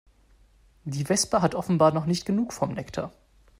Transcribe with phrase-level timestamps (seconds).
[0.83, 3.13] Die Wespe hat offenbar noch nicht genug vom Nektar.